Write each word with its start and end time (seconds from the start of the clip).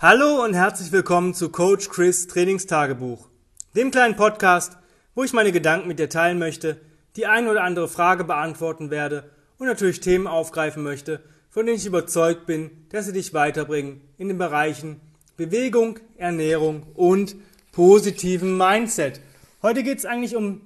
Hallo 0.00 0.44
und 0.44 0.54
herzlich 0.54 0.92
willkommen 0.92 1.34
zu 1.34 1.48
Coach 1.48 1.88
Chris 1.88 2.28
Trainingstagebuch, 2.28 3.28
dem 3.74 3.90
kleinen 3.90 4.14
Podcast, 4.14 4.78
wo 5.16 5.24
ich 5.24 5.32
meine 5.32 5.50
Gedanken 5.50 5.88
mit 5.88 5.98
dir 5.98 6.08
teilen 6.08 6.38
möchte, 6.38 6.80
die 7.16 7.26
ein 7.26 7.48
oder 7.48 7.64
andere 7.64 7.88
Frage 7.88 8.22
beantworten 8.22 8.92
werde 8.92 9.28
und 9.58 9.66
natürlich 9.66 9.98
Themen 9.98 10.28
aufgreifen 10.28 10.84
möchte, 10.84 11.20
von 11.50 11.66
denen 11.66 11.78
ich 11.78 11.86
überzeugt 11.86 12.46
bin, 12.46 12.86
dass 12.90 13.06
sie 13.06 13.12
dich 13.12 13.34
weiterbringen 13.34 14.00
in 14.18 14.28
den 14.28 14.38
Bereichen 14.38 15.00
Bewegung, 15.36 15.98
Ernährung 16.16 16.84
und 16.94 17.34
positiven 17.72 18.56
Mindset. 18.56 19.20
Heute 19.62 19.82
geht 19.82 19.98
es 19.98 20.06
eigentlich 20.06 20.36
um 20.36 20.60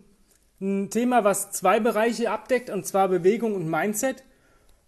ein 0.60 0.90
Thema, 0.90 1.24
was 1.24 1.52
zwei 1.52 1.80
Bereiche 1.80 2.30
abdeckt, 2.30 2.68
und 2.68 2.86
zwar 2.86 3.08
Bewegung 3.08 3.54
und 3.54 3.66
Mindset, 3.66 4.24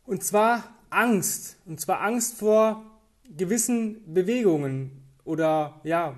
und 0.05 0.23
zwar 0.23 0.65
Angst, 0.91 1.57
und 1.65 1.81
zwar 1.81 2.03
Angst 2.03 2.37
vor 2.37 2.85
gewissen 3.36 4.12
Bewegungen 4.12 5.02
oder 5.24 5.80
ja, 5.84 6.16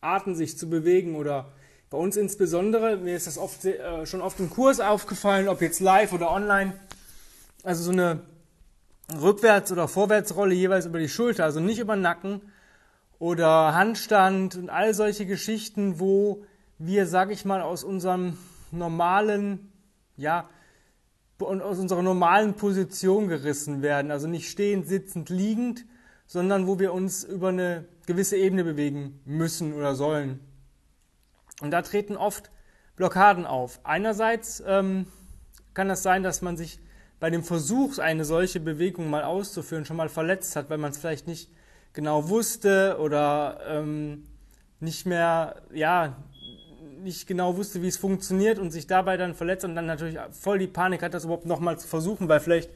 Arten 0.00 0.34
sich 0.34 0.58
zu 0.58 0.68
bewegen 0.68 1.16
oder 1.16 1.52
bei 1.90 1.98
uns 1.98 2.16
insbesondere, 2.16 2.96
mir 2.96 3.14
ist 3.14 3.26
das 3.26 3.36
oft, 3.36 3.64
äh, 3.64 4.06
schon 4.06 4.22
oft 4.22 4.40
im 4.40 4.48
Kurs 4.50 4.80
aufgefallen, 4.80 5.48
ob 5.48 5.60
jetzt 5.60 5.80
live 5.80 6.12
oder 6.12 6.30
online, 6.30 6.72
also 7.62 7.84
so 7.84 7.92
eine 7.92 8.22
Rückwärts- 9.20 9.70
oder 9.72 9.88
Vorwärtsrolle 9.88 10.54
jeweils 10.54 10.86
über 10.86 10.98
die 10.98 11.08
Schulter, 11.08 11.44
also 11.44 11.60
nicht 11.60 11.78
über 11.78 11.94
den 11.94 12.02
Nacken 12.02 12.40
oder 13.18 13.74
Handstand 13.74 14.56
und 14.56 14.70
all 14.70 14.94
solche 14.94 15.26
Geschichten, 15.26 16.00
wo 16.00 16.44
wir, 16.78 17.06
sag 17.06 17.30
ich 17.30 17.44
mal, 17.44 17.60
aus 17.60 17.84
unserem 17.84 18.38
normalen, 18.70 19.70
ja, 20.16 20.48
aus 21.38 21.78
unserer 21.78 22.02
normalen 22.02 22.54
Position 22.54 23.28
gerissen 23.28 23.82
werden, 23.82 24.10
also 24.10 24.28
nicht 24.28 24.48
stehend, 24.48 24.86
sitzend, 24.86 25.28
liegend, 25.28 25.84
sondern 26.32 26.66
wo 26.66 26.78
wir 26.78 26.94
uns 26.94 27.24
über 27.24 27.48
eine 27.48 27.84
gewisse 28.06 28.38
Ebene 28.38 28.64
bewegen 28.64 29.20
müssen 29.26 29.74
oder 29.74 29.94
sollen. 29.94 30.40
Und 31.60 31.72
da 31.72 31.82
treten 31.82 32.16
oft 32.16 32.50
Blockaden 32.96 33.44
auf. 33.44 33.80
Einerseits 33.84 34.62
ähm, 34.66 35.04
kann 35.74 35.88
das 35.88 36.02
sein, 36.02 36.22
dass 36.22 36.40
man 36.40 36.56
sich 36.56 36.80
bei 37.20 37.28
dem 37.28 37.44
Versuch, 37.44 37.98
eine 37.98 38.24
solche 38.24 38.60
Bewegung 38.60 39.10
mal 39.10 39.24
auszuführen, 39.24 39.84
schon 39.84 39.98
mal 39.98 40.08
verletzt 40.08 40.56
hat, 40.56 40.70
weil 40.70 40.78
man 40.78 40.92
es 40.92 40.96
vielleicht 40.96 41.26
nicht 41.26 41.50
genau 41.92 42.30
wusste 42.30 42.96
oder 42.98 43.60
ähm, 43.68 44.24
nicht 44.80 45.04
mehr, 45.04 45.56
ja, 45.70 46.16
nicht 47.02 47.26
genau 47.26 47.58
wusste, 47.58 47.82
wie 47.82 47.88
es 47.88 47.98
funktioniert 47.98 48.58
und 48.58 48.70
sich 48.70 48.86
dabei 48.86 49.18
dann 49.18 49.34
verletzt 49.34 49.66
und 49.66 49.74
dann 49.74 49.84
natürlich 49.84 50.18
voll 50.30 50.58
die 50.58 50.66
Panik 50.66 51.02
hat, 51.02 51.12
das 51.12 51.24
überhaupt 51.24 51.44
nochmal 51.44 51.78
zu 51.78 51.86
versuchen, 51.86 52.26
weil 52.30 52.40
vielleicht 52.40 52.70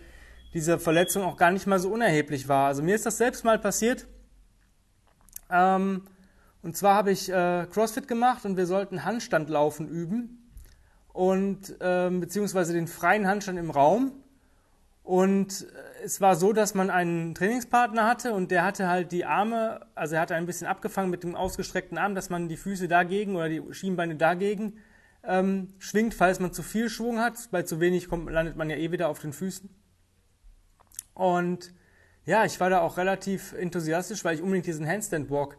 diese 0.56 0.78
Verletzung 0.78 1.22
auch 1.22 1.36
gar 1.36 1.50
nicht 1.50 1.66
mal 1.66 1.78
so 1.78 1.90
unerheblich 1.90 2.48
war. 2.48 2.68
Also 2.68 2.82
mir 2.82 2.94
ist 2.94 3.04
das 3.04 3.18
selbst 3.18 3.44
mal 3.44 3.58
passiert. 3.58 4.06
Ähm, 5.50 6.04
und 6.62 6.78
zwar 6.78 6.94
habe 6.94 7.10
ich 7.10 7.30
äh, 7.30 7.66
CrossFit 7.70 8.08
gemacht 8.08 8.46
und 8.46 8.56
wir 8.56 8.64
sollten 8.64 9.04
Handstandlaufen 9.04 9.86
üben 9.86 10.50
und 11.12 11.76
ähm, 11.80 12.20
beziehungsweise 12.20 12.72
den 12.72 12.86
freien 12.86 13.26
Handstand 13.28 13.58
im 13.58 13.70
Raum. 13.70 14.12
Und 15.02 15.66
äh, 16.00 16.04
es 16.04 16.22
war 16.22 16.36
so, 16.36 16.54
dass 16.54 16.72
man 16.74 16.88
einen 16.88 17.34
Trainingspartner 17.34 18.06
hatte 18.06 18.32
und 18.32 18.50
der 18.50 18.64
hatte 18.64 18.88
halt 18.88 19.12
die 19.12 19.26
Arme, 19.26 19.80
also 19.94 20.14
er 20.14 20.22
hatte 20.22 20.36
ein 20.36 20.46
bisschen 20.46 20.66
abgefangen 20.66 21.10
mit 21.10 21.22
dem 21.22 21.34
ausgestreckten 21.34 21.98
Arm, 21.98 22.14
dass 22.14 22.30
man 22.30 22.48
die 22.48 22.56
Füße 22.56 22.88
dagegen 22.88 23.36
oder 23.36 23.50
die 23.50 23.62
Schienbeine 23.72 24.16
dagegen 24.16 24.78
ähm, 25.22 25.74
schwingt, 25.78 26.14
falls 26.14 26.40
man 26.40 26.54
zu 26.54 26.62
viel 26.62 26.88
Schwung 26.88 27.20
hat. 27.20 27.50
Bei 27.50 27.62
zu 27.62 27.78
wenig 27.78 28.08
kommt, 28.08 28.30
landet 28.30 28.56
man 28.56 28.70
ja 28.70 28.76
eh 28.76 28.90
wieder 28.90 29.10
auf 29.10 29.18
den 29.18 29.34
Füßen. 29.34 29.68
Und 31.16 31.72
ja, 32.26 32.44
ich 32.44 32.60
war 32.60 32.68
da 32.70 32.80
auch 32.80 32.98
relativ 32.98 33.54
enthusiastisch, 33.54 34.24
weil 34.24 34.34
ich 34.34 34.42
unbedingt 34.42 34.66
diesen 34.66 34.86
Handstand 34.86 35.30
Walk 35.30 35.56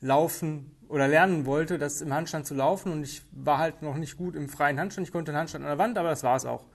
laufen 0.00 0.76
oder 0.88 1.08
lernen 1.08 1.46
wollte, 1.46 1.78
das 1.78 2.02
im 2.02 2.12
Handstand 2.12 2.46
zu 2.46 2.54
laufen. 2.54 2.92
Und 2.92 3.02
ich 3.02 3.22
war 3.32 3.58
halt 3.58 3.80
noch 3.80 3.96
nicht 3.96 4.18
gut 4.18 4.36
im 4.36 4.48
freien 4.48 4.78
Handstand. 4.78 5.08
Ich 5.08 5.12
konnte 5.12 5.32
den 5.32 5.38
Handstand 5.38 5.64
an 5.64 5.70
der 5.70 5.78
Wand, 5.78 5.96
aber 5.96 6.10
das 6.10 6.22
war 6.22 6.36
es 6.36 6.44
auch. 6.44 6.66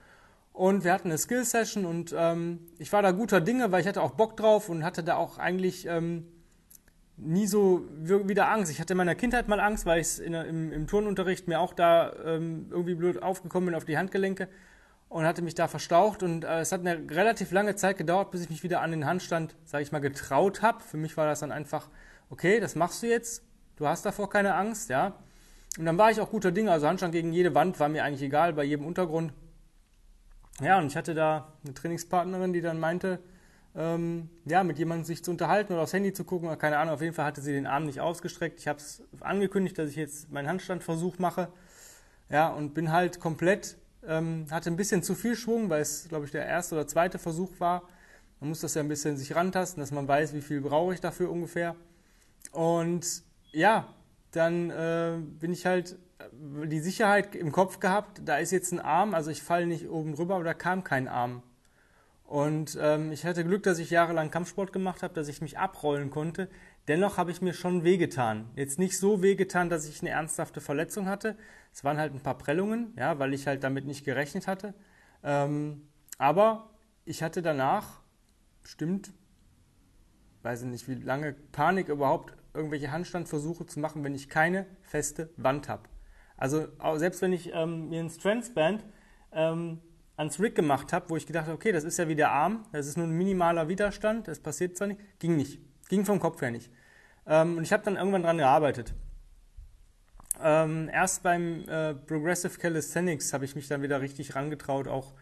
Und 0.52 0.84
wir 0.84 0.92
hatten 0.92 1.08
eine 1.08 1.18
Skill-Session 1.18 1.84
und 1.84 2.14
ähm, 2.16 2.60
ich 2.78 2.92
war 2.92 3.02
da 3.02 3.12
guter 3.12 3.42
Dinge, 3.42 3.70
weil 3.72 3.82
ich 3.82 3.86
hatte 3.86 4.02
auch 4.02 4.12
Bock 4.12 4.36
drauf 4.38 4.70
und 4.70 4.84
hatte 4.84 5.04
da 5.04 5.16
auch 5.16 5.38
eigentlich 5.38 5.86
ähm, 5.86 6.26
nie 7.18 7.46
so 7.46 7.86
wieder 8.02 8.50
Angst. 8.50 8.72
Ich 8.72 8.80
hatte 8.80 8.94
in 8.94 8.96
meiner 8.96 9.14
Kindheit 9.14 9.48
mal 9.48 9.60
Angst, 9.60 9.84
weil 9.84 10.00
ich 10.00 10.18
im, 10.18 10.72
im 10.72 10.86
Turnunterricht 10.86 11.46
mir 11.46 11.60
auch 11.60 11.74
da 11.74 12.12
ähm, 12.24 12.68
irgendwie 12.70 12.94
blöd 12.94 13.22
aufgekommen 13.22 13.66
bin 13.66 13.74
auf 13.74 13.84
die 13.84 13.98
Handgelenke 13.98 14.48
und 15.08 15.24
hatte 15.24 15.42
mich 15.42 15.54
da 15.54 15.68
verstaucht 15.68 16.22
und 16.22 16.44
äh, 16.44 16.60
es 16.60 16.72
hat 16.72 16.80
eine 16.80 17.08
relativ 17.10 17.52
lange 17.52 17.76
Zeit 17.76 17.96
gedauert, 17.96 18.30
bis 18.30 18.42
ich 18.42 18.50
mich 18.50 18.62
wieder 18.62 18.80
an 18.80 18.90
den 18.90 19.06
Handstand, 19.06 19.54
sage 19.64 19.82
ich 19.82 19.92
mal, 19.92 20.00
getraut 20.00 20.62
habe. 20.62 20.80
Für 20.80 20.96
mich 20.96 21.16
war 21.16 21.26
das 21.26 21.40
dann 21.40 21.52
einfach, 21.52 21.88
okay, 22.28 22.60
das 22.60 22.74
machst 22.74 23.02
du 23.02 23.06
jetzt, 23.06 23.42
du 23.76 23.86
hast 23.86 24.04
davor 24.04 24.28
keine 24.28 24.54
Angst, 24.54 24.90
ja. 24.90 25.14
Und 25.78 25.84
dann 25.84 25.98
war 25.98 26.10
ich 26.10 26.20
auch 26.20 26.30
guter 26.30 26.52
Dinge, 26.52 26.72
also 26.72 26.88
Handstand 26.88 27.12
gegen 27.12 27.32
jede 27.32 27.54
Wand 27.54 27.78
war 27.78 27.88
mir 27.88 28.02
eigentlich 28.02 28.22
egal, 28.22 28.52
bei 28.54 28.64
jedem 28.64 28.86
Untergrund. 28.86 29.32
Ja, 30.60 30.78
und 30.78 30.86
ich 30.86 30.96
hatte 30.96 31.14
da 31.14 31.52
eine 31.64 31.74
Trainingspartnerin, 31.74 32.52
die 32.52 32.62
dann 32.62 32.80
meinte, 32.80 33.20
ähm, 33.76 34.30
ja, 34.46 34.64
mit 34.64 34.78
jemandem 34.78 35.04
sich 35.04 35.22
zu 35.22 35.30
unterhalten 35.30 35.74
oder 35.74 35.82
aufs 35.82 35.92
Handy 35.92 36.14
zu 36.14 36.24
gucken, 36.24 36.48
oder 36.48 36.56
keine 36.56 36.78
Ahnung, 36.78 36.94
auf 36.94 37.02
jeden 37.02 37.12
Fall 37.12 37.26
hatte 37.26 37.42
sie 37.42 37.52
den 37.52 37.66
Arm 37.66 37.84
nicht 37.84 38.00
ausgestreckt. 38.00 38.58
Ich 38.58 38.68
habe 38.68 38.78
es 38.78 39.02
angekündigt, 39.20 39.78
dass 39.78 39.90
ich 39.90 39.96
jetzt 39.96 40.32
meinen 40.32 40.48
Handstandversuch 40.48 41.18
mache. 41.18 41.48
Ja, 42.30 42.48
und 42.48 42.74
bin 42.74 42.90
halt 42.90 43.20
komplett 43.20 43.76
ähm, 44.08 44.46
hatte 44.50 44.70
ein 44.70 44.76
bisschen 44.76 45.02
zu 45.02 45.14
viel 45.14 45.36
Schwung, 45.36 45.68
weil 45.70 45.82
es, 45.82 46.08
glaube 46.08 46.24
ich, 46.24 46.30
der 46.30 46.46
erste 46.46 46.74
oder 46.74 46.86
zweite 46.86 47.18
Versuch 47.18 47.58
war. 47.58 47.82
Man 48.40 48.50
muss 48.50 48.60
das 48.60 48.74
ja 48.74 48.82
ein 48.82 48.88
bisschen 48.88 49.16
sich 49.16 49.34
rantasten, 49.34 49.80
dass 49.80 49.90
man 49.90 50.06
weiß, 50.06 50.34
wie 50.34 50.42
viel 50.42 50.60
brauche 50.60 50.94
ich 50.94 51.00
dafür 51.00 51.30
ungefähr. 51.30 51.74
Und 52.52 53.22
ja, 53.52 53.88
dann 54.32 54.70
äh, 54.70 55.18
bin 55.18 55.52
ich 55.52 55.66
halt 55.66 55.98
äh, 56.18 56.66
die 56.66 56.80
Sicherheit 56.80 57.34
im 57.34 57.52
Kopf 57.52 57.80
gehabt, 57.80 58.20
da 58.24 58.36
ist 58.38 58.50
jetzt 58.50 58.72
ein 58.72 58.80
Arm, 58.80 59.14
also 59.14 59.30
ich 59.30 59.42
falle 59.42 59.66
nicht 59.66 59.88
oben 59.88 60.14
drüber, 60.14 60.36
aber 60.36 60.44
da 60.44 60.54
kam 60.54 60.84
kein 60.84 61.08
Arm. 61.08 61.42
Und 62.24 62.76
ähm, 62.80 63.12
ich 63.12 63.24
hatte 63.24 63.44
Glück, 63.44 63.62
dass 63.62 63.78
ich 63.78 63.90
jahrelang 63.90 64.30
Kampfsport 64.30 64.72
gemacht 64.72 65.02
habe, 65.02 65.14
dass 65.14 65.28
ich 65.28 65.40
mich 65.40 65.58
abrollen 65.58 66.10
konnte. 66.10 66.48
Dennoch 66.88 67.16
habe 67.16 67.32
ich 67.32 67.42
mir 67.42 67.52
schon 67.52 67.82
wehgetan. 67.82 68.50
Jetzt 68.54 68.78
nicht 68.78 68.98
so 68.98 69.22
wehgetan, 69.22 69.68
dass 69.68 69.88
ich 69.88 70.00
eine 70.00 70.10
ernsthafte 70.10 70.60
Verletzung 70.60 71.06
hatte. 71.06 71.36
Es 71.72 71.82
waren 71.82 71.98
halt 71.98 72.14
ein 72.14 72.20
paar 72.20 72.38
Prellungen, 72.38 72.94
ja, 72.96 73.18
weil 73.18 73.34
ich 73.34 73.46
halt 73.46 73.64
damit 73.64 73.86
nicht 73.86 74.04
gerechnet 74.04 74.46
hatte. 74.46 74.72
Ähm, 75.24 75.88
aber 76.18 76.70
ich 77.04 77.22
hatte 77.22 77.42
danach 77.42 78.00
bestimmt, 78.62 79.12
weiß 80.42 80.62
ich 80.62 80.68
nicht, 80.68 80.88
wie 80.88 80.94
lange 80.94 81.32
Panik 81.52 81.88
überhaupt, 81.88 82.34
irgendwelche 82.54 82.90
Handstandversuche 82.90 83.66
zu 83.66 83.80
machen, 83.80 84.04
wenn 84.04 84.14
ich 84.14 84.28
keine 84.28 84.66
feste 84.82 85.30
Wand 85.36 85.68
habe. 85.68 85.88
Also 86.36 86.68
selbst 86.96 87.20
wenn 87.22 87.32
ich 87.32 87.52
ähm, 87.52 87.88
mir 87.88 88.00
ein 88.00 88.10
Strengths-Band 88.10 88.84
ähm, 89.32 89.80
ans 90.16 90.40
Rig 90.40 90.54
gemacht 90.54 90.92
habe, 90.92 91.10
wo 91.10 91.16
ich 91.16 91.26
gedacht 91.26 91.46
habe, 91.46 91.54
okay, 91.54 91.72
das 91.72 91.84
ist 91.84 91.98
ja 91.98 92.08
wie 92.08 92.14
der 92.14 92.30
Arm, 92.30 92.64
das 92.72 92.86
ist 92.86 92.96
nur 92.96 93.06
ein 93.06 93.16
minimaler 93.16 93.68
Widerstand, 93.68 94.28
das 94.28 94.40
passiert 94.40 94.76
zwar 94.76 94.88
nicht, 94.88 95.00
ging 95.18 95.36
nicht. 95.36 95.60
Ging 95.88 96.04
vom 96.04 96.20
Kopf 96.20 96.40
her 96.40 96.50
nicht. 96.50 96.70
Ähm, 97.26 97.58
und 97.58 97.62
ich 97.62 97.72
habe 97.72 97.84
dann 97.84 97.96
irgendwann 97.96 98.22
dran 98.22 98.38
gearbeitet. 98.38 98.94
Ähm, 100.42 100.90
erst 100.92 101.22
beim 101.22 101.68
äh, 101.68 101.94
Progressive 101.94 102.58
Calisthenics 102.58 103.32
habe 103.32 103.44
ich 103.44 103.56
mich 103.56 103.68
dann 103.68 103.82
wieder 103.82 104.00
richtig 104.00 104.34
rangetraut, 104.34 104.86
auch 104.86 105.14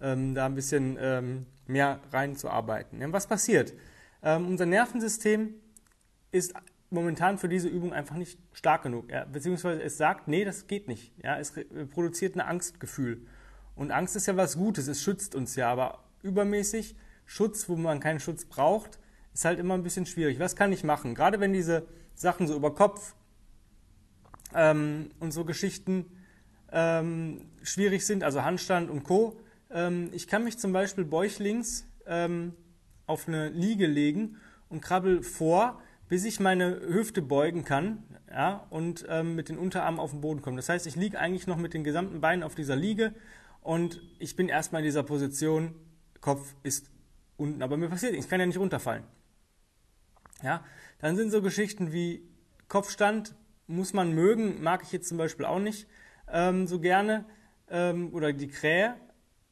ähm, 0.00 0.34
da 0.34 0.46
ein 0.46 0.54
bisschen 0.54 0.96
ähm, 1.00 1.46
mehr 1.66 2.00
reinzuarbeiten. 2.12 3.00
Ja, 3.00 3.12
was 3.12 3.26
passiert? 3.26 3.74
Ähm, 4.22 4.46
unser 4.46 4.66
Nervensystem 4.66 5.54
ist 6.30 6.54
momentan 6.90 7.38
für 7.38 7.48
diese 7.48 7.68
Übung 7.68 7.92
einfach 7.92 8.16
nicht 8.16 8.38
stark 8.52 8.82
genug. 8.82 9.10
Ja? 9.10 9.24
Beziehungsweise 9.24 9.82
es 9.82 9.96
sagt, 9.96 10.28
nee, 10.28 10.44
das 10.44 10.66
geht 10.66 10.88
nicht. 10.88 11.12
Ja? 11.22 11.38
Es 11.38 11.52
produziert 11.92 12.36
ein 12.36 12.40
Angstgefühl. 12.40 13.26
Und 13.76 13.92
Angst 13.92 14.16
ist 14.16 14.26
ja 14.26 14.36
was 14.36 14.56
Gutes, 14.56 14.88
es 14.88 15.02
schützt 15.02 15.34
uns 15.34 15.56
ja, 15.56 15.70
aber 15.70 16.04
übermäßig 16.22 16.96
Schutz, 17.24 17.68
wo 17.68 17.76
man 17.76 18.00
keinen 18.00 18.20
Schutz 18.20 18.44
braucht, 18.44 18.98
ist 19.40 19.46
halt 19.46 19.58
immer 19.58 19.72
ein 19.72 19.82
bisschen 19.82 20.04
schwierig. 20.04 20.38
Was 20.38 20.54
kann 20.54 20.70
ich 20.70 20.84
machen? 20.84 21.14
Gerade 21.14 21.40
wenn 21.40 21.54
diese 21.54 21.86
Sachen 22.14 22.46
so 22.46 22.54
über 22.54 22.74
Kopf 22.74 23.14
ähm, 24.54 25.12
und 25.18 25.32
so 25.32 25.46
Geschichten 25.46 26.04
ähm, 26.70 27.46
schwierig 27.62 28.04
sind, 28.04 28.22
also 28.22 28.44
Handstand 28.44 28.90
und 28.90 29.02
Co. 29.02 29.40
Ähm, 29.70 30.10
ich 30.12 30.26
kann 30.26 30.44
mich 30.44 30.58
zum 30.58 30.74
Beispiel 30.74 31.06
bäuchlings 31.06 31.86
ähm, 32.06 32.52
auf 33.06 33.28
eine 33.28 33.48
Liege 33.48 33.86
legen 33.86 34.36
und 34.68 34.82
krabbel 34.82 35.22
vor, 35.22 35.80
bis 36.10 36.26
ich 36.26 36.38
meine 36.38 36.78
Hüfte 36.78 37.22
beugen 37.22 37.64
kann 37.64 38.02
ja, 38.30 38.66
und 38.68 39.06
ähm, 39.08 39.36
mit 39.36 39.48
den 39.48 39.56
Unterarmen 39.56 40.00
auf 40.00 40.10
den 40.10 40.20
Boden 40.20 40.42
komme. 40.42 40.56
Das 40.56 40.68
heißt, 40.68 40.86
ich 40.86 40.96
liege 40.96 41.18
eigentlich 41.18 41.46
noch 41.46 41.56
mit 41.56 41.72
den 41.72 41.82
gesamten 41.82 42.20
Beinen 42.20 42.42
auf 42.42 42.54
dieser 42.54 42.76
Liege 42.76 43.14
und 43.62 44.02
ich 44.18 44.36
bin 44.36 44.50
erstmal 44.50 44.82
in 44.82 44.84
dieser 44.84 45.02
Position, 45.02 45.74
Kopf 46.20 46.54
ist 46.62 46.90
unten, 47.38 47.62
aber 47.62 47.78
mir 47.78 47.88
passiert 47.88 48.12
nichts, 48.12 48.26
ich 48.26 48.30
kann 48.30 48.40
ja 48.40 48.44
nicht 48.44 48.58
runterfallen. 48.58 49.04
Ja, 50.42 50.64
dann 50.98 51.16
sind 51.16 51.30
so 51.30 51.42
Geschichten 51.42 51.92
wie 51.92 52.22
Kopfstand, 52.68 53.34
muss 53.66 53.92
man 53.92 54.12
mögen, 54.12 54.62
mag 54.62 54.82
ich 54.82 54.92
jetzt 54.92 55.08
zum 55.08 55.18
Beispiel 55.18 55.46
auch 55.46 55.58
nicht 55.58 55.86
ähm, 56.32 56.66
so 56.66 56.80
gerne. 56.80 57.24
Ähm, 57.68 58.12
oder 58.12 58.32
die 58.32 58.48
Krähe 58.48 58.94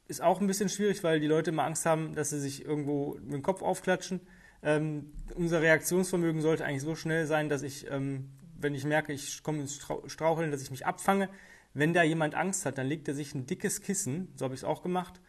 ist 0.08 0.23
auch 0.23 0.40
ein 0.40 0.46
bisschen 0.46 0.69
schwierig, 0.69 1.05
weil 1.05 1.20
die 1.20 1.26
Leute 1.26 1.50
immer 1.50 1.64
Angst 1.64 1.87
haben, 1.87 2.14
dass 2.14 2.31
sie 2.31 2.40
sich 2.40 2.64
irgendwo 2.64 3.14
mit 3.20 3.32
dem 3.32 3.43
Kopf 3.43 3.62
aufklatschen. 3.62 4.20
Ähm, 4.62 5.12
unser 5.37 5.62
Reaktionsvermögen 5.62 6.40
sollte 6.40 6.64
eigentlich 6.64 6.82
so 6.82 6.96
schnell 6.96 7.26
sein, 7.26 7.49
dass 7.49 7.62
ich, 7.62 7.88
ähm, 7.90 8.31
wenn 8.58 8.75
ich 8.75 8.85
merke, 8.85 9.12
ich 9.12 9.43
komme 9.43 9.61
ins 9.61 9.81
Straucheln, 10.06 10.50
dass 10.50 10.62
ich 10.62 10.70
mich 10.70 10.87
abfange. 10.87 11.29
Wenn 11.75 11.93
da 11.93 12.02
jemand 12.02 12.35
Angst 12.35 12.67
hat, 12.67 12.79
dann 12.79 12.87
legt 12.87 13.06
er 13.06 13.14
sich 13.14 13.35
ein 13.35 13.46
dickes 13.46 13.82
Kissen, 13.82 14.32
so 14.35 14.44
habe 14.44 14.55
ich 14.55 14.61
es 14.61 14.64
auch 14.64 14.82
gemacht, 14.82 15.20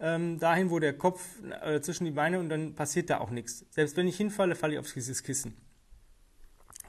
ähm, 0.00 0.38
dahin, 0.38 0.70
wo 0.70 0.78
der 0.78 0.96
Kopf 0.96 1.42
äh, 1.62 1.80
zwischen 1.80 2.04
die 2.04 2.10
Beine 2.10 2.38
und 2.38 2.48
dann 2.48 2.74
passiert 2.74 3.10
da 3.10 3.18
auch 3.18 3.30
nichts. 3.30 3.66
Selbst 3.70 3.96
wenn 3.96 4.06
ich 4.06 4.16
hinfalle, 4.16 4.54
falle 4.54 4.74
ich 4.74 4.78
auf 4.78 4.92
dieses 4.92 5.22
Kissen. 5.22 5.56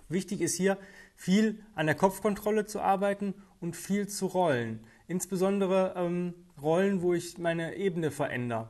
Wichtig 0.07 0.41
ist 0.41 0.55
hier, 0.55 0.77
viel 1.15 1.63
an 1.75 1.85
der 1.85 1.95
Kopfkontrolle 1.95 2.65
zu 2.65 2.79
arbeiten 2.79 3.33
und 3.59 3.75
viel 3.75 4.07
zu 4.07 4.25
rollen. 4.27 4.85
Insbesondere 5.07 5.93
ähm, 5.95 6.33
Rollen, 6.61 7.01
wo 7.01 7.13
ich 7.13 7.37
meine 7.37 7.75
Ebene 7.75 8.11
verändere. 8.11 8.69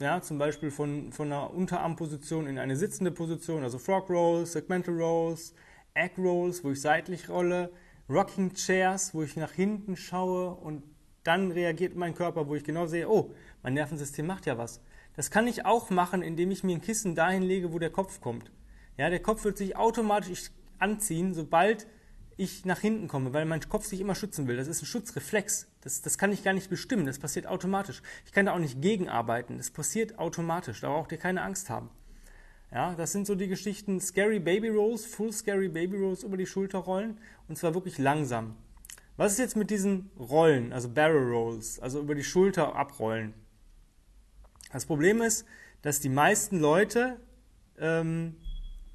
Ja, 0.00 0.20
zum 0.20 0.38
Beispiel 0.38 0.70
von, 0.70 1.12
von 1.12 1.28
einer 1.28 1.52
Unterarmposition 1.52 2.46
in 2.46 2.58
eine 2.58 2.76
sitzende 2.76 3.12
Position, 3.12 3.62
also 3.62 3.78
Frog 3.78 4.10
Rolls, 4.10 4.52
Segmental 4.52 4.94
Rolls, 4.94 5.54
Egg 5.94 6.14
Rolls, 6.18 6.64
wo 6.64 6.72
ich 6.72 6.80
seitlich 6.80 7.28
rolle, 7.28 7.70
Rocking 8.08 8.52
Chairs, 8.54 9.14
wo 9.14 9.22
ich 9.22 9.36
nach 9.36 9.52
hinten 9.52 9.96
schaue 9.96 10.54
und 10.54 10.82
dann 11.24 11.52
reagiert 11.52 11.94
mein 11.96 12.14
Körper, 12.14 12.48
wo 12.48 12.54
ich 12.54 12.64
genau 12.64 12.86
sehe, 12.86 13.08
oh, 13.08 13.34
mein 13.62 13.74
Nervensystem 13.74 14.26
macht 14.26 14.46
ja 14.46 14.58
was. 14.58 14.80
Das 15.14 15.30
kann 15.30 15.46
ich 15.46 15.66
auch 15.66 15.90
machen, 15.90 16.22
indem 16.22 16.50
ich 16.50 16.64
mir 16.64 16.76
ein 16.76 16.80
Kissen 16.80 17.14
dahin 17.14 17.42
lege, 17.42 17.72
wo 17.72 17.78
der 17.78 17.90
Kopf 17.90 18.20
kommt. 18.20 18.50
Ja, 18.96 19.10
der 19.10 19.20
Kopf 19.20 19.44
wird 19.44 19.58
sich 19.58 19.76
automatisch 19.76 20.50
anziehen, 20.78 21.34
sobald 21.34 21.86
ich 22.36 22.64
nach 22.64 22.80
hinten 22.80 23.08
komme, 23.08 23.32
weil 23.32 23.44
mein 23.44 23.60
Kopf 23.68 23.84
sich 23.84 24.00
immer 24.00 24.14
schützen 24.14 24.48
will. 24.48 24.56
Das 24.56 24.68
ist 24.68 24.82
ein 24.82 24.86
Schutzreflex. 24.86 25.68
Das, 25.82 26.02
das 26.02 26.18
kann 26.18 26.32
ich 26.32 26.42
gar 26.42 26.54
nicht 26.54 26.70
bestimmen. 26.70 27.06
Das 27.06 27.18
passiert 27.18 27.46
automatisch. 27.46 28.02
Ich 28.24 28.32
kann 28.32 28.46
da 28.46 28.54
auch 28.54 28.58
nicht 28.58 28.80
gegenarbeiten. 28.80 29.58
Das 29.58 29.70
passiert 29.70 30.18
automatisch. 30.18 30.80
Da 30.80 30.88
braucht 30.88 31.12
ihr 31.12 31.18
keine 31.18 31.42
Angst 31.42 31.70
haben. 31.70 31.90
Ja, 32.72 32.94
das 32.94 33.12
sind 33.12 33.26
so 33.26 33.34
die 33.34 33.48
Geschichten 33.48 34.00
Scary 34.00 34.40
Baby 34.40 34.70
Rolls, 34.70 35.04
Full 35.04 35.32
Scary 35.32 35.68
Baby 35.68 35.98
Rolls 35.98 36.22
über 36.22 36.38
die 36.38 36.46
Schulter 36.46 36.78
rollen 36.78 37.18
und 37.46 37.58
zwar 37.58 37.74
wirklich 37.74 37.98
langsam. 37.98 38.56
Was 39.22 39.34
ist 39.34 39.38
jetzt 39.38 39.56
mit 39.56 39.70
diesen 39.70 40.10
Rollen, 40.18 40.72
also 40.72 40.88
Barrel 40.88 41.32
Rolls, 41.32 41.78
also 41.78 42.00
über 42.00 42.16
die 42.16 42.24
Schulter 42.24 42.74
abrollen? 42.74 43.34
Das 44.72 44.84
Problem 44.84 45.22
ist, 45.22 45.46
dass 45.82 46.00
die 46.00 46.08
meisten 46.08 46.58
Leute 46.58 47.20
ähm, 47.78 48.34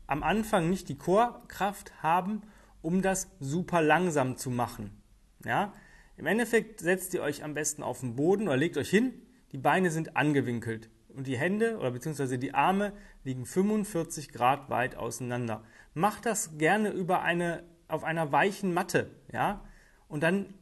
am 0.06 0.24
Anfang 0.24 0.70
nicht 0.70 0.90
die 0.90 0.98
Chorkraft 0.98 2.04
haben, 2.04 2.42
um 2.82 3.02
das 3.02 3.30
super 3.40 3.82
langsam 3.82 4.36
zu 4.36 4.50
machen. 4.50 5.02
Ja? 5.46 5.72
Im 6.18 6.26
Endeffekt 6.26 6.82
setzt 6.82 7.14
ihr 7.14 7.22
euch 7.22 7.46
am 7.46 7.54
besten 7.54 7.82
auf 7.82 8.02
den 8.02 8.18
Boden 8.18 8.50
oder 8.50 8.58
legt 8.58 8.76
euch 8.76 8.90
hin, 8.90 9.14
die 9.54 9.58
Beine 9.58 9.92
sind 9.92 10.18
angewinkelt 10.18 10.90
und 11.08 11.26
die 11.28 11.38
Hände 11.38 11.78
oder 11.78 11.92
beziehungsweise 11.92 12.38
die 12.38 12.54
Arme 12.54 12.92
liegen 13.24 13.46
45 13.46 14.34
Grad 14.34 14.70
weit 14.70 14.98
auseinander. 14.98 15.64
Macht 15.94 16.26
das 16.26 16.58
gerne 16.58 16.90
über 16.90 17.22
eine, 17.22 17.64
auf 17.88 18.04
einer 18.04 18.34
weichen 18.34 18.74
Matte, 18.74 19.10
ja, 19.32 19.64
und 20.08 20.24
dann 20.24 20.54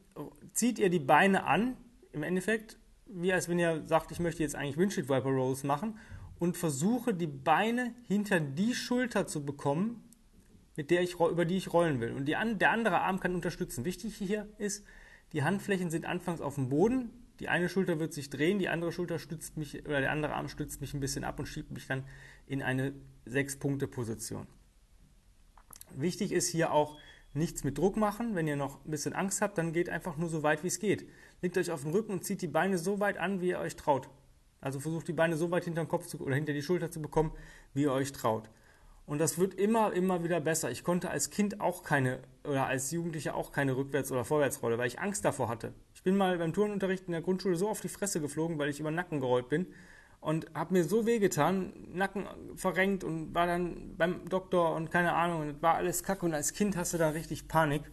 zieht 0.54 0.80
ihr 0.80 0.90
die 0.90 1.00
Beine 1.00 1.46
an, 1.46 1.78
im 2.12 2.24
Endeffekt, 2.24 2.78
wie 3.06 3.34
als 3.34 3.50
wenn 3.50 3.60
ihr 3.60 3.86
sagt, 3.86 4.12
ich 4.12 4.20
möchte 4.20 4.42
jetzt 4.42 4.56
eigentlich 4.56 4.78
Windshield 4.78 5.10
Viper 5.10 5.30
Rolls 5.30 5.64
machen 5.64 6.00
und 6.40 6.58
versuche 6.58 7.14
die 7.14 7.28
Beine 7.28 7.94
hinter 8.08 8.40
die 8.40 8.74
Schulter 8.74 9.28
zu 9.28 9.46
bekommen, 9.46 10.04
mit 10.76 10.92
der 10.92 11.02
ich, 11.02 11.20
über 11.20 11.46
die 11.46 11.58
ich 11.58 11.72
rollen 11.72 12.00
will. 12.02 12.14
Und 12.14 12.26
die, 12.26 12.36
der 12.58 12.72
andere 12.72 13.02
Arm 13.02 13.20
kann 13.20 13.36
unterstützen. 13.36 13.86
Wichtig 13.86 14.16
hier 14.16 14.48
ist, 14.58 14.86
die 15.34 15.44
Handflächen 15.44 15.90
sind 15.90 16.06
anfangs 16.06 16.42
auf 16.42 16.56
dem 16.56 16.70
Boden, 16.70 17.12
die 17.40 17.50
eine 17.50 17.68
Schulter 17.68 18.00
wird 18.00 18.14
sich 18.14 18.30
drehen, 18.30 18.60
die 18.60 18.70
andere 18.70 18.92
Schulter 18.92 19.20
stützt 19.20 19.58
mich, 19.58 19.86
oder 19.86 20.00
der 20.00 20.12
andere 20.12 20.34
Arm 20.34 20.48
stützt 20.48 20.80
mich 20.80 20.94
ein 20.94 21.02
bisschen 21.02 21.24
ab 21.24 21.40
und 21.40 21.48
schiebt 21.48 21.72
mich 21.72 21.88
dann 21.88 22.06
in 22.48 22.62
eine 22.62 22.94
Sechs-Punkte-Position. 23.26 24.48
Wichtig 25.94 26.32
ist 26.32 26.48
hier 26.48 26.72
auch, 26.72 26.98
nichts 27.36 27.64
mit 27.64 27.78
Druck 27.78 27.98
machen. 27.98 28.36
Wenn 28.36 28.48
ihr 28.48 28.56
noch 28.56 28.84
ein 28.86 28.92
bisschen 28.92 29.14
Angst 29.14 29.42
habt, 29.42 29.58
dann 29.58 29.74
geht 29.74 29.90
einfach 29.90 30.18
nur 30.18 30.30
so 30.30 30.44
weit, 30.44 30.64
wie 30.64 30.68
es 30.68 30.80
geht. 30.80 31.08
Legt 31.42 31.58
euch 31.58 31.72
auf 31.72 31.84
den 31.84 31.92
Rücken 31.92 32.14
und 32.14 32.24
zieht 32.24 32.42
die 32.42 32.48
Beine 32.48 32.78
so 32.78 33.00
weit 33.00 33.18
an, 33.18 33.42
wie 33.42 33.50
ihr 33.50 33.60
euch 33.60 33.76
traut. 33.76 34.10
Also 34.62 34.80
versucht 34.80 35.08
die 35.08 35.14
Beine 35.14 35.38
so 35.38 35.52
weit 35.52 35.66
hinter 35.66 35.84
den 35.84 35.88
Kopf 35.88 36.08
zu, 36.08 36.20
oder 36.20 36.36
hinter 36.36 36.54
die 36.54 36.64
Schulter 36.64 36.90
zu 36.90 37.02
bekommen, 37.02 37.32
wie 37.74 37.84
ihr 37.84 37.92
euch 37.92 38.12
traut. 38.12 38.50
Und 39.06 39.20
das 39.20 39.38
wird 39.38 39.54
immer, 39.54 39.94
immer 39.94 40.24
wieder 40.24 40.42
besser. 40.42 40.72
Ich 40.72 40.84
konnte 40.84 41.12
als 41.12 41.30
Kind 41.30 41.62
auch 41.62 41.84
keine, 41.84 42.20
oder 42.44 42.66
als 42.66 42.90
Jugendlicher 42.90 43.36
auch 43.36 43.52
keine 43.52 43.74
Rückwärts- 43.74 44.12
oder 44.12 44.26
Vorwärtsrolle, 44.26 44.80
weil 44.80 44.88
ich 44.88 45.00
Angst 45.00 45.24
davor 45.24 45.48
hatte. 45.48 45.74
Ich 45.94 46.02
bin 46.02 46.18
mal 46.18 46.40
beim 46.40 46.54
Turnunterricht 46.54 47.06
in 47.06 47.12
der 47.12 47.22
Grundschule 47.22 47.56
so 47.56 47.70
auf 47.70 47.82
die 47.82 47.90
Fresse 47.90 48.20
geflogen, 48.20 48.58
weil 48.58 48.70
ich 48.70 48.80
über 48.80 48.90
den 48.90 48.96
Nacken 48.96 49.20
gerollt 49.20 49.50
bin 49.50 49.68
und 50.26 50.48
habe 50.56 50.74
mir 50.74 50.84
so 50.84 51.06
wehgetan, 51.06 51.72
Nacken 51.94 52.26
verrenkt 52.56 53.04
und 53.04 53.36
war 53.36 53.46
dann 53.46 53.96
beim 53.96 54.28
Doktor 54.28 54.76
und 54.76 54.90
keine 54.90 55.14
Ahnung, 55.14 55.42
und 55.42 55.62
war 55.62 55.76
alles 55.76 56.02
kacke 56.02 56.26
und 56.26 56.34
als 56.34 56.54
Kind 56.54 56.76
hast 56.76 56.96
du 56.96 56.98
dann 56.98 57.14
richtig 57.14 57.48
Panik. 57.48 57.84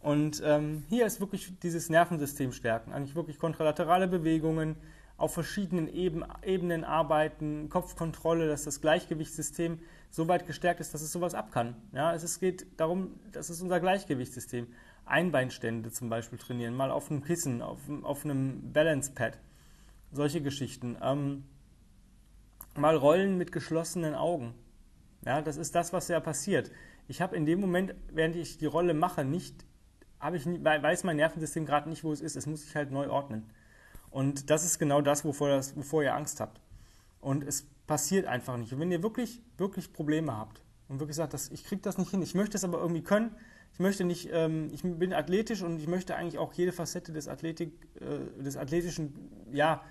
Und 0.00 0.42
ähm, 0.42 0.84
hier 0.88 1.04
ist 1.04 1.20
wirklich 1.20 1.52
dieses 1.60 1.90
Nervensystem 1.90 2.52
stärken, 2.52 2.92
eigentlich 2.92 3.14
wirklich 3.14 3.38
kontralaterale 3.38 4.08
Bewegungen, 4.08 4.76
auf 5.18 5.34
verschiedenen 5.34 5.86
Ebenen 5.86 6.84
arbeiten, 6.84 7.68
Kopfkontrolle, 7.68 8.48
dass 8.48 8.64
das 8.64 8.80
Gleichgewichtssystem 8.80 9.78
so 10.10 10.28
weit 10.28 10.46
gestärkt 10.46 10.80
ist, 10.80 10.94
dass 10.94 11.02
es 11.02 11.12
sowas 11.12 11.34
ab 11.34 11.52
kann. 11.52 11.76
Ja, 11.92 12.14
es 12.14 12.40
geht 12.40 12.66
darum, 12.78 13.20
das 13.32 13.50
ist 13.50 13.60
unser 13.60 13.80
Gleichgewichtssystem. 13.80 14.66
Einbeinstände 15.04 15.90
zum 15.90 16.08
Beispiel 16.08 16.38
trainieren, 16.38 16.74
mal 16.74 16.90
auf 16.90 17.10
einem 17.10 17.22
Kissen, 17.22 17.60
auf, 17.60 17.80
auf 18.02 18.24
einem 18.24 18.72
Balance 18.72 19.12
Pad, 19.14 19.38
solche 20.12 20.40
Geschichten. 20.40 20.96
Ähm, 21.02 21.44
mal 22.78 22.96
rollen 22.96 23.38
mit 23.38 23.52
geschlossenen 23.52 24.14
Augen. 24.14 24.54
Ja, 25.24 25.42
das 25.42 25.56
ist 25.56 25.74
das, 25.74 25.92
was 25.92 26.08
ja 26.08 26.20
passiert. 26.20 26.70
Ich 27.08 27.20
habe 27.20 27.36
in 27.36 27.46
dem 27.46 27.60
Moment, 27.60 27.94
während 28.12 28.36
ich 28.36 28.58
die 28.58 28.66
Rolle 28.66 28.94
mache, 28.94 29.24
nicht, 29.24 29.64
ich, 30.32 30.46
weiß 30.46 31.04
mein 31.04 31.16
Nervensystem 31.16 31.66
gerade 31.66 31.88
nicht, 31.88 32.04
wo 32.04 32.12
es 32.12 32.20
ist. 32.20 32.36
Es 32.36 32.46
muss 32.46 32.62
sich 32.62 32.74
halt 32.74 32.90
neu 32.90 33.08
ordnen. 33.08 33.44
Und 34.10 34.50
das 34.50 34.64
ist 34.64 34.78
genau 34.78 35.00
das, 35.00 35.24
wovor, 35.24 35.48
das, 35.48 35.76
wovor 35.76 36.02
ihr 36.02 36.14
Angst 36.14 36.40
habt. 36.40 36.60
Und 37.20 37.44
es 37.44 37.66
passiert 37.86 38.26
einfach 38.26 38.56
nicht. 38.56 38.72
Und 38.72 38.80
wenn 38.80 38.90
ihr 38.90 39.02
wirklich, 39.02 39.42
wirklich 39.58 39.92
Probleme 39.92 40.36
habt 40.36 40.62
und 40.88 41.00
wirklich 41.00 41.16
sagt, 41.16 41.34
dass 41.34 41.50
ich 41.50 41.64
kriege 41.64 41.82
das 41.82 41.98
nicht 41.98 42.10
hin, 42.10 42.22
ich 42.22 42.34
möchte 42.34 42.56
es 42.56 42.64
aber 42.64 42.78
irgendwie 42.78 43.02
können, 43.02 43.34
ich 43.72 43.80
möchte 43.80 44.04
nicht, 44.04 44.30
ähm, 44.32 44.70
ich 44.72 44.82
bin 44.82 45.12
athletisch 45.12 45.62
und 45.62 45.78
ich 45.78 45.86
möchte 45.86 46.16
eigentlich 46.16 46.38
auch 46.38 46.52
jede 46.54 46.72
Facette 46.72 47.12
des 47.12 47.28
Athletik, 47.28 47.72
äh, 48.00 48.42
des 48.42 48.56
athletischen, 48.56 49.30
ja, 49.52 49.82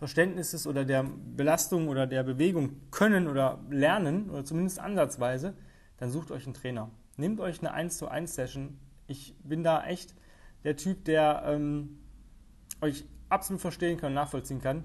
Verständnisses 0.00 0.66
oder 0.66 0.86
der 0.86 1.04
Belastung 1.04 1.88
oder 1.88 2.06
der 2.06 2.22
Bewegung 2.22 2.90
können 2.90 3.28
oder 3.28 3.62
lernen 3.68 4.30
oder 4.30 4.46
zumindest 4.46 4.78
ansatzweise, 4.78 5.52
dann 5.98 6.10
sucht 6.10 6.30
euch 6.30 6.46
einen 6.46 6.54
Trainer. 6.54 6.90
Nehmt 7.18 7.38
euch 7.38 7.60
eine 7.60 7.74
1 7.74 7.98
zu 7.98 8.08
1 8.08 8.34
Session. 8.34 8.80
Ich 9.08 9.34
bin 9.44 9.62
da 9.62 9.84
echt 9.84 10.14
der 10.64 10.78
Typ, 10.78 11.04
der 11.04 11.42
ähm, 11.44 11.98
euch 12.80 13.04
absolut 13.28 13.60
verstehen 13.60 13.98
kann 13.98 14.12
und 14.12 14.14
nachvollziehen 14.14 14.62
kann. 14.62 14.84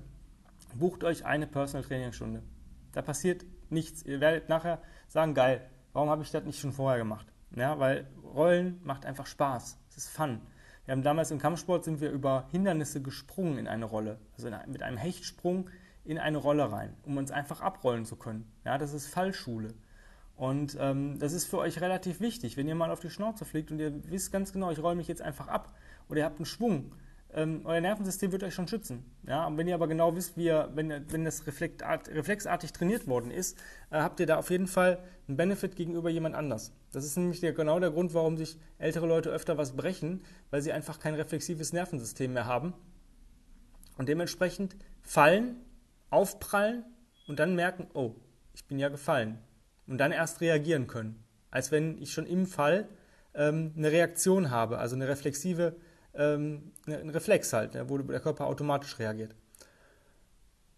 Bucht 0.74 1.05
euch 1.05 1.24
eine 1.25 1.48
Personal 1.48 1.88
Training 1.88 2.12
Stunde. 2.12 2.43
Da 2.91 3.01
passiert 3.01 3.45
nichts. 3.69 4.03
Ihr 4.03 4.19
werdet 4.19 4.50
nachher 4.50 4.81
sagen, 5.07 5.34
geil, 5.34 5.65
warum 5.93 6.10
habe 6.10 6.24
ich 6.24 6.31
das 6.31 6.43
nicht 6.43 6.60
schon 6.60 6.74
vorher 6.74 6.98
gemacht? 6.98 7.31
Ja, 7.55 7.79
weil 7.79 8.05
Rollen 8.22 8.81
macht 8.84 9.05
einfach 9.05 9.27
Spaß. 9.27 9.79
Es 9.91 9.95
ist 9.95 10.10
Fun. 10.10 10.41
Wir 10.86 10.92
haben 10.92 11.01
damals 11.01 11.32
im 11.32 11.39
Kampfsport 11.39 11.84
sind 11.84 12.00
wir 12.00 12.12
über 12.12 12.48
Hindernisse 12.51 13.01
gesprungen 13.01 13.58
in 13.58 13.68
eine 13.68 13.86
Rolle, 13.86 14.20
also 14.38 14.50
mit 14.68 14.84
einem 14.84 14.98
Hechtsprung 14.98 15.70
in 16.04 16.20
eine 16.20 16.38
Rolle 16.38 16.72
rein, 16.72 16.96
um 17.04 17.18
uns 17.18 17.32
einfach 17.32 17.62
abrollen 17.62 18.06
zu 18.06 18.15
können. 18.15 18.46
Ja, 18.65 18.77
das 18.77 18.94
ist 18.94 19.08
Fallschule. 19.08 19.74
Und 20.36 20.77
ähm, 20.80 21.18
das 21.18 21.34
ist 21.34 21.46
für 21.46 21.58
euch 21.58 21.82
relativ 21.82 22.20
wichtig. 22.20 22.58
Wenn 22.58 22.68
ihr 22.68 22.75
mal 22.75 22.92
auf 22.92 23.00
die 23.00 23.10
Schnauze 23.10 23.46
fliegt 23.46 23.72
und 23.72 23.80
ihr 23.80 23.94
wisst 24.12 24.32
ganz 24.32 24.54
genau, 24.54 24.70
ich 24.70 24.80
rolle 24.80 24.96
mich 24.96 25.08
jetzt 25.08 25.22
einfach 25.22 25.48
ab 25.48 25.74
oder 26.08 26.20
ihr 26.20 26.25
habt 26.25 26.38
einen 26.38 26.46
Schwung, 26.46 26.92
ähm, 27.36 27.62
euer 27.65 27.82
Nervensystem 27.82 28.32
wird 28.32 28.44
euch 28.44 28.54
schon 28.54 28.68
schützen. 28.68 29.04
Ja? 29.27 29.46
Und 29.46 29.58
wenn 29.58 29.68
ihr 29.68 29.75
aber 29.75 29.88
genau 29.88 30.15
wisst, 30.15 30.38
wie 30.38 30.46
ihr, 30.46 30.72
wenn, 30.74 30.89
wenn 31.12 31.25
das 31.25 31.46
reflexartig 31.46 32.72
trainiert 32.72 33.08
worden 33.08 33.30
ist, 33.30 33.58
äh, 33.92 33.98
habt 33.98 34.20
ihr 34.22 34.25
da 34.25 34.38
auf 34.38 34.50
jeden 34.50 34.68
Fall 34.68 35.00
einen 35.27 35.36
Benefit 35.36 35.75
gegenüber 35.75 36.10
jemand 36.10 36.36
anders. 36.36 36.72
Das 36.94 37.04
ist 37.04 37.18
nämlich 37.18 37.42
der, 37.42 37.51
genau 37.51 37.80
der 37.80 37.92
Grund, 37.92 38.13
warum 38.13 38.38
sich 38.38 38.58
ältere 38.77 39.06
Leute 39.06 39.30
öfter 39.30 39.58
was 39.58 39.75
brechen, 39.75 40.24
weil 40.50 40.62
sie 40.62 40.72
einfach 40.72 41.00
kein 41.00 41.13
reflexives 41.13 41.74
Nervensystem 41.74 42.32
mehr 42.32 42.46
haben 42.46 42.74
und 43.98 44.08
dementsprechend 44.08 44.77
fallen, 45.01 45.58
aufprallen 46.10 46.86
und 47.27 47.39
dann 47.39 47.56
merken, 47.56 47.88
oh, 47.94 48.15
ich 48.54 48.65
bin 48.65 48.80
ja 48.80 48.88
gefallen. 48.89 49.39
Und 49.88 49.98
dann 49.98 50.12
erst 50.12 50.42
reagieren 50.42 50.88
können. 50.88 51.24
Als 51.51 51.72
wenn 51.72 52.01
ich 52.01 52.12
schon 52.12 52.25
im 52.25 52.48
Fall 52.48 52.88
ähm, 53.34 53.74
eine 53.77 53.92
Reaktion 53.92 54.50
habe, 54.50 54.77
also 54.80 54.96
eine 54.96 55.08
reflexive 55.08 55.75
ähm, 56.17 56.72
ein 56.88 57.10
Reflex 57.10 57.53
halt, 57.53 57.74
ne, 57.74 57.89
wo 57.89 57.98
der 57.98 58.19
Körper 58.19 58.48
automatisch 58.48 59.00
reagiert. 59.00 59.36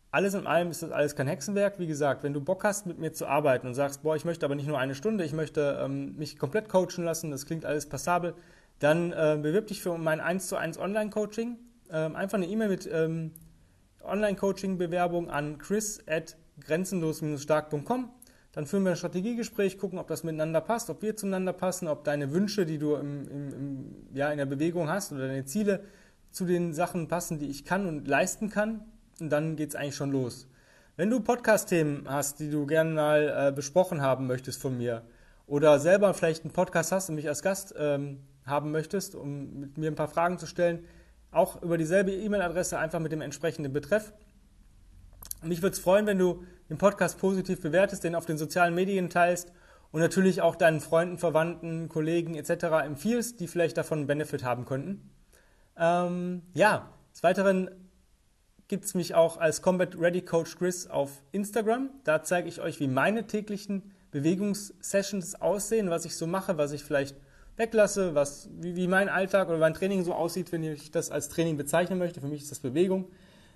Alles 0.09 0.33
in 0.33 0.47
allem 0.47 0.71
ist 0.71 0.81
das 0.81 0.91
alles 0.91 1.15
kein 1.15 1.27
Hexenwerk. 1.27 1.79
Wie 1.79 1.87
gesagt, 1.87 2.23
wenn 2.23 2.33
du 2.33 2.41
Bock 2.41 2.63
hast, 2.63 2.85
mit 2.85 2.97
mir 2.97 3.11
zu 3.11 3.27
arbeiten 3.27 3.67
und 3.67 3.73
sagst, 3.73 4.03
boah, 4.03 4.15
ich 4.15 4.25
möchte 4.25 4.45
aber 4.45 4.55
nicht 4.55 4.67
nur 4.67 4.79
eine 4.79 4.95
Stunde, 4.95 5.23
ich 5.25 5.33
möchte 5.33 5.79
ähm, 5.83 6.15
mich 6.15 6.39
komplett 6.39 6.69
coachen 6.69 7.03
lassen, 7.03 7.29
das 7.29 7.45
klingt 7.45 7.65
alles 7.65 7.87
passabel, 7.87 8.33
dann 8.79 9.11
äh, 9.11 9.37
bewirb 9.41 9.67
dich 9.67 9.81
für 9.81 9.97
mein 9.97 10.19
1 10.19 10.47
zu 10.47 10.55
1 10.55 10.77
Online-Coaching. 10.79 11.57
Ähm, 11.91 12.15
einfach 12.15 12.37
eine 12.37 12.47
E-Mail 12.47 12.69
mit 12.69 12.89
ähm, 12.91 13.31
Online-Coaching-Bewerbung 14.03 15.29
an 15.29 15.57
chris 15.57 15.99
at 16.07 16.37
grenzenlos-stark.com. 16.61 18.11
Dann 18.57 18.65
führen 18.65 18.85
wir 18.85 18.89
ein 18.89 18.97
Strategiegespräch, 18.97 19.77
gucken, 19.77 19.99
ob 19.99 20.07
das 20.07 20.23
miteinander 20.23 20.61
passt, 20.61 20.89
ob 20.89 21.03
wir 21.03 21.15
zueinander 21.15 21.53
passen, 21.53 21.87
ob 21.87 22.03
deine 22.03 22.31
Wünsche, 22.31 22.65
die 22.65 22.79
du 22.79 22.95
im, 22.95 23.29
im, 23.29 23.53
im, 23.53 23.95
ja, 24.15 24.31
in 24.31 24.39
der 24.39 24.47
Bewegung 24.47 24.89
hast 24.89 25.11
oder 25.11 25.27
deine 25.27 25.45
Ziele 25.45 25.83
zu 26.31 26.43
den 26.43 26.73
Sachen 26.73 27.07
passen, 27.07 27.37
die 27.37 27.45
ich 27.51 27.65
kann 27.65 27.85
und 27.85 28.07
leisten 28.07 28.49
kann. 28.49 28.83
Und 29.19 29.29
dann 29.29 29.57
geht 29.57 29.69
es 29.69 29.75
eigentlich 29.75 29.95
schon 29.95 30.11
los. 30.11 30.47
Wenn 30.95 31.11
du 31.11 31.19
Podcast-Themen 31.19 32.05
hast, 32.09 32.39
die 32.39 32.49
du 32.49 32.65
gerne 32.65 32.89
mal 32.95 33.49
äh, 33.49 33.51
besprochen 33.51 34.01
haben 34.01 34.25
möchtest 34.25 34.59
von 34.59 34.75
mir 34.75 35.03
oder 35.45 35.77
selber 35.77 36.15
vielleicht 36.15 36.43
einen 36.43 36.51
Podcast 36.51 36.91
hast 36.91 37.09
und 37.09 37.15
mich 37.15 37.27
als 37.27 37.43
Gast 37.43 37.75
ähm, 37.77 38.21
haben 38.43 38.71
möchtest, 38.71 39.13
um 39.13 39.59
mit 39.59 39.77
mir 39.77 39.91
ein 39.91 39.95
paar 39.95 40.07
Fragen 40.07 40.39
zu 40.39 40.47
stellen, 40.47 40.83
auch 41.29 41.61
über 41.61 41.77
dieselbe 41.77 42.11
E-Mail-Adresse, 42.11 42.79
einfach 42.79 43.01
mit 43.01 43.11
dem 43.11 43.21
entsprechenden 43.21 43.71
Betreff. 43.71 44.13
Mich 45.43 45.61
würde 45.61 45.73
es 45.73 45.79
freuen, 45.79 46.05
wenn 46.05 46.17
du 46.17 46.43
den 46.69 46.77
Podcast 46.77 47.19
positiv 47.19 47.61
bewertest, 47.61 48.03
den 48.03 48.15
auf 48.15 48.25
den 48.25 48.37
sozialen 48.37 48.73
Medien 48.75 49.09
teilst 49.09 49.51
und 49.91 50.01
natürlich 50.01 50.41
auch 50.41 50.55
deinen 50.55 50.81
Freunden, 50.81 51.17
Verwandten, 51.17 51.89
Kollegen 51.89 52.35
etc. 52.35 52.65
empfiehlst, 52.85 53.39
die 53.39 53.47
vielleicht 53.47 53.77
davon 53.77 53.99
einen 53.99 54.07
Benefit 54.07 54.43
haben 54.43 54.65
könnten. 54.65 55.09
Ähm, 55.77 56.41
ja, 56.53 56.89
des 57.13 57.23
Weiteren 57.23 57.69
gibt 58.67 58.85
es 58.85 58.95
mich 58.95 59.15
auch 59.15 59.37
als 59.37 59.61
Combat 59.61 59.97
Ready 59.97 60.21
Coach 60.21 60.57
Chris 60.57 60.87
auf 60.87 61.21
Instagram. 61.31 61.89
Da 62.03 62.23
zeige 62.23 62.49
ich 62.49 62.59
euch, 62.59 62.79
wie 62.79 62.87
meine 62.87 63.27
täglichen 63.27 63.91
Bewegungssessions 64.11 65.35
aussehen, 65.41 65.89
was 65.89 66.05
ich 66.05 66.15
so 66.15 66.27
mache, 66.27 66.57
was 66.57 66.71
ich 66.71 66.83
vielleicht 66.83 67.15
weglasse, 67.55 68.13
was, 68.13 68.49
wie, 68.53 68.75
wie 68.75 68.87
mein 68.87 69.09
Alltag 69.09 69.47
oder 69.49 69.57
mein 69.57 69.73
Training 69.73 70.03
so 70.03 70.13
aussieht, 70.13 70.51
wenn 70.51 70.63
ich 70.63 70.91
das 70.91 71.11
als 71.11 71.29
Training 71.29 71.57
bezeichnen 71.57 71.97
möchte. 71.97 72.21
Für 72.21 72.27
mich 72.27 72.41
ist 72.41 72.51
das 72.51 72.59
Bewegung. 72.59 73.07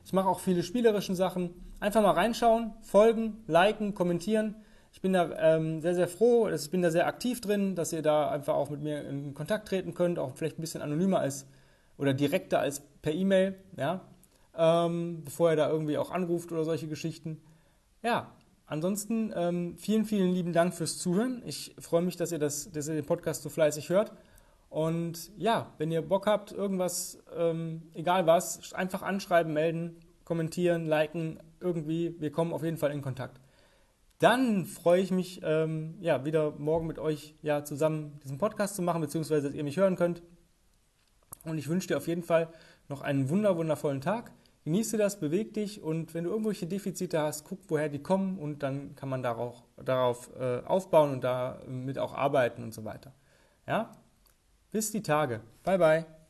Ich 0.06 0.14
mache 0.14 0.28
auch 0.28 0.40
viele 0.40 0.64
spielerischen 0.64 1.16
Sachen. 1.16 1.52
Einfach 1.82 2.04
mal 2.04 2.12
reinschauen, 2.12 2.76
folgen, 2.84 3.44
liken, 3.48 3.96
kommentieren. 3.96 4.54
Ich 4.94 5.02
bin 5.02 5.14
da 5.14 5.32
ähm, 5.56 5.82
sehr, 5.82 5.96
sehr 5.96 6.08
froh, 6.08 6.48
ich 6.48 6.70
bin 6.70 6.84
da 6.84 6.92
sehr 6.92 7.08
aktiv 7.08 7.42
drin, 7.42 7.74
dass 7.74 7.92
ihr 7.92 8.04
da 8.04 8.30
einfach 8.30 8.54
auch 8.54 8.70
mit 8.70 8.84
mir 8.84 9.04
in 9.04 9.34
Kontakt 9.34 9.68
treten 9.68 9.96
könnt, 9.96 10.20
auch 10.20 10.36
vielleicht 10.36 10.60
ein 10.60 10.62
bisschen 10.62 10.84
anonymer 10.84 11.22
als 11.22 11.48
oder 11.98 12.14
direkter 12.14 12.60
als 12.60 12.84
per 13.02 13.14
E-Mail, 13.14 13.56
ja, 13.78 14.02
ähm, 14.56 15.24
bevor 15.26 15.50
ihr 15.50 15.56
da 15.56 15.72
irgendwie 15.72 15.98
auch 15.98 16.12
anruft 16.12 16.52
oder 16.52 16.66
solche 16.66 16.88
Geschichten. 16.88 17.42
Ja, 18.04 18.32
ansonsten 18.68 19.34
ähm, 19.36 19.76
vielen, 19.76 20.06
vielen 20.06 20.34
lieben 20.34 20.54
Dank 20.54 20.76
fürs 20.76 21.00
Zuhören. 21.00 21.42
Ich 21.48 21.76
freue 21.80 22.04
mich, 22.04 22.16
dass 22.16 22.32
ihr, 22.32 22.40
das, 22.40 22.72
dass 22.72 22.90
ihr 22.90 22.94
den 22.94 23.06
Podcast 23.06 23.42
so 23.42 23.50
fleißig 23.50 23.90
hört. 23.90 24.12
Und 24.70 25.32
ja, 25.36 25.74
wenn 25.80 25.92
ihr 25.92 26.04
Bock 26.04 26.28
habt, 26.28 26.52
irgendwas, 26.52 27.18
ähm, 27.36 27.90
egal 27.96 28.28
was, 28.28 28.72
einfach 28.74 29.02
anschreiben, 29.02 29.52
melden, 29.52 29.98
kommentieren, 30.26 30.86
liken, 30.86 31.40
irgendwie. 31.62 32.16
Wir 32.20 32.32
kommen 32.32 32.54
auf 32.54 32.64
jeden 32.64 32.78
Fall 32.78 32.92
in 32.92 33.02
Kontakt. 33.02 33.40
Dann 34.20 34.66
freue 34.66 35.02
ich 35.02 35.12
mich, 35.12 35.42
ähm, 35.44 35.96
ja, 36.00 36.26
wieder 36.26 36.52
morgen 36.58 36.86
mit 36.86 37.00
euch 37.00 37.36
ja, 37.42 37.64
zusammen 37.64 38.20
diesen 38.24 38.38
Podcast 38.38 38.76
zu 38.76 38.84
machen, 38.84 39.02
beziehungsweise 39.02 39.48
dass 39.48 39.56
ihr 39.56 39.64
mich 39.64 39.78
hören 39.78 39.96
könnt. 39.96 40.22
Und 41.44 41.58
ich 41.58 41.68
wünsche 41.68 41.88
dir 41.88 41.98
auf 41.98 42.08
jeden 42.08 42.24
Fall 42.24 42.50
noch 42.88 43.02
einen 43.02 43.30
wunder, 43.30 43.58
wundervollen 43.58 44.02
Tag. 44.02 44.32
Genieße 44.64 44.96
das, 44.98 45.20
beweg 45.20 45.56
dich 45.56 45.82
und 45.82 46.14
wenn 46.14 46.26
du 46.26 46.30
irgendwelche 46.30 46.68
Defizite 46.68 47.20
hast, 47.20 47.46
guck, 47.46 47.62
woher 47.68 47.90
die 47.90 48.04
kommen 48.04 48.38
und 48.38 48.62
dann 48.62 48.96
kann 48.96 49.10
man 49.10 49.24
darauf, 49.24 49.64
darauf 49.84 50.30
äh, 50.40 50.60
aufbauen 50.66 51.14
und 51.14 51.24
damit 51.24 51.98
auch 51.98 52.14
arbeiten 52.14 52.62
und 52.62 52.74
so 52.74 52.86
weiter. 52.86 53.12
Ja? 53.66 53.98
Bis 54.70 54.92
die 54.92 55.02
Tage. 55.02 55.42
Bye, 55.64 55.80
bye. 55.80 56.21